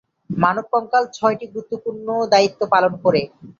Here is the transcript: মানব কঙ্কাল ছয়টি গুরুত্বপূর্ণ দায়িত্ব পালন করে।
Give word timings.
মানব 0.37 0.65
কঙ্কাল 0.73 1.03
ছয়টি 1.13 1.45
গুরুত্বপূর্ণ 1.47 2.07
দায়িত্ব 2.33 2.61
পালন 2.73 2.93
করে। 3.03 3.21